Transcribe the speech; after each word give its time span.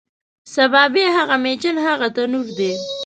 سبا 0.53 0.83
بیا 0.93 1.07
هغه 1.17 1.35
میچن، 1.43 1.75
هغه 1.87 2.07
تنور 2.15 2.47
دی 2.57 2.71